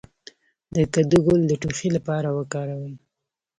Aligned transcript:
د 0.75 0.77
کدو 0.93 1.17
ګل 1.25 1.41
د 1.47 1.51
ټوخي 1.61 1.89
لپاره 1.97 2.29
وکاروئ 2.37 2.93